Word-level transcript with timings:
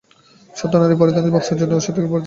সতী 0.53 0.75
নারীর 0.77 0.99
পরিধানে 1.01 1.29
বস্ত্র 1.35 1.51
জুটে 1.51 1.65
না, 1.67 1.75
অসতী 1.75 1.87
সুবেশ 1.87 1.95
পরিধান 1.95 2.11
করে। 2.11 2.19